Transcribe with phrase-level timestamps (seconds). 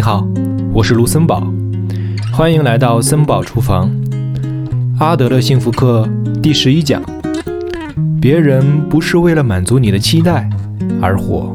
[0.00, 0.26] 你好，
[0.72, 1.46] 我是卢森堡，
[2.32, 3.94] 欢迎来到森堡厨房。
[4.98, 6.08] 阿德勒幸福课
[6.42, 7.02] 第十一讲：
[8.18, 10.48] 别人不是为了满足你的期待
[11.02, 11.54] 而活。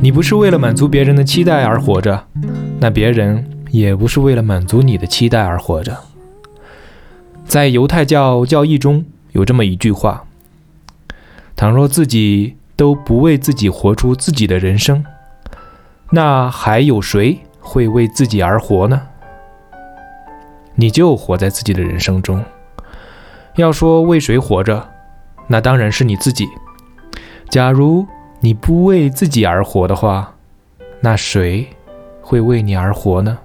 [0.00, 2.24] 你不是为了满足别人的期待而活着，
[2.80, 5.94] 那别人也不是为了满足你的期待而活着。
[7.44, 10.24] 在犹太教教义中有这么一句话：
[11.54, 15.04] 倘若自己都不为自己活出自己的人生，
[16.10, 19.02] 那还有谁会为自己而活呢？
[20.74, 22.42] 你就活在自己的人生中。
[23.56, 24.88] 要说为谁活着，
[25.48, 26.46] 那当然是你自己。
[27.50, 28.06] 假如
[28.40, 30.34] 你不为自己而活的话，
[31.00, 31.66] 那谁
[32.22, 33.36] 会为你而活呢？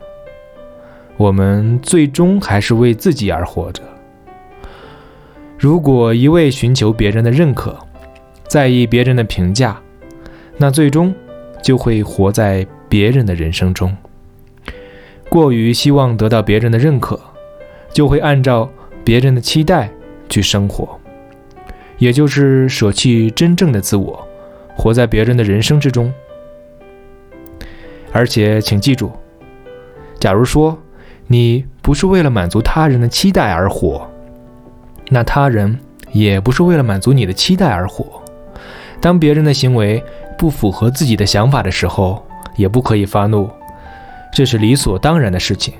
[1.17, 3.81] 我们最终还是为自己而活着。
[5.57, 7.77] 如果一味寻求别人的认可，
[8.47, 9.81] 在意别人的评价，
[10.57, 11.13] 那最终
[11.63, 13.95] 就会活在别人的人生中。
[15.29, 17.19] 过于希望得到别人的认可，
[17.91, 18.69] 就会按照
[19.03, 19.89] 别人的期待
[20.29, 20.87] 去生活，
[21.97, 24.27] 也就是舍弃真正的自我，
[24.75, 26.13] 活在别人的人生之中。
[28.11, 29.11] 而且，请记住，
[30.19, 30.77] 假如说
[31.25, 34.07] 你不是为了满足他人的期待而活，
[35.09, 35.79] 那他人
[36.11, 38.21] 也不是为了满足你的期待而活。
[39.01, 40.03] 当别人的行为
[40.43, 42.21] 不符合自己的想法的时候，
[42.57, 43.49] 也不可以发怒，
[44.33, 45.73] 这是理所当然的事情。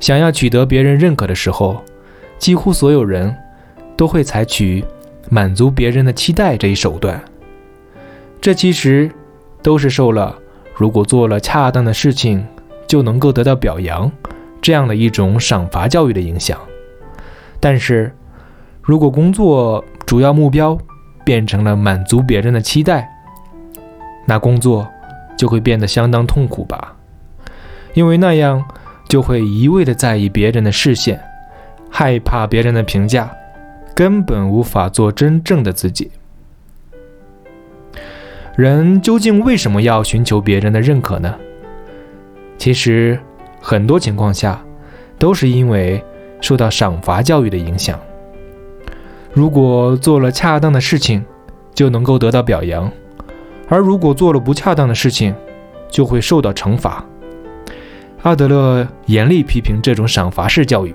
[0.00, 1.80] 想要取得别人认可的时候，
[2.36, 3.32] 几乎所有人
[3.96, 4.84] 都会采取
[5.30, 7.22] 满足别人的期待这一手段。
[8.40, 9.08] 这其实
[9.62, 10.36] 都是受了
[10.74, 12.44] 如果做了恰当的事情
[12.88, 14.10] 就能够得到表扬
[14.60, 16.58] 这样的一种赏罚教育的影响。
[17.60, 18.12] 但是，
[18.82, 20.76] 如果工作主要目标，
[21.24, 23.08] 变成了满足别人的期待，
[24.26, 24.88] 那工作
[25.36, 26.96] 就会变得相当痛苦吧？
[27.94, 28.64] 因为那样
[29.08, 31.20] 就会一味的在意别人的视线，
[31.90, 33.30] 害怕别人的评价，
[33.94, 36.10] 根本无法做真正的自己。
[38.56, 41.34] 人究竟为什么要寻求别人的认可呢？
[42.58, 43.18] 其实，
[43.60, 44.62] 很多情况下
[45.18, 46.02] 都是因为
[46.40, 47.98] 受到赏罚教育的影响。
[49.32, 51.24] 如果做了恰当的事情，
[51.74, 52.88] 就能够得到表扬；
[53.72, 55.34] 而如果做了不恰当的事情，
[55.88, 57.02] 就会受到惩罚。
[58.22, 60.94] 阿德勒严厉批评这种赏罚式教育。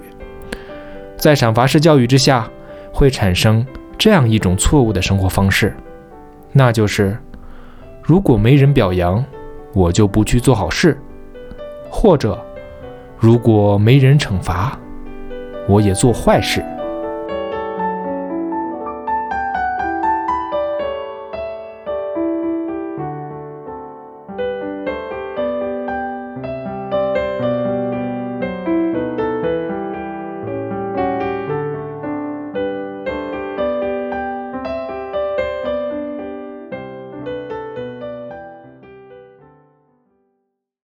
[1.18, 2.48] 在赏罚式教育之下，
[2.94, 3.66] 会产生
[3.98, 5.76] 这样一种错误的生活方式，
[6.52, 7.18] 那就是：
[8.04, 9.26] 如果没人表扬，
[9.74, 10.96] 我就不去做好事；
[11.90, 12.40] 或者，
[13.18, 14.78] 如果没人惩罚，
[15.68, 16.64] 我也做坏事。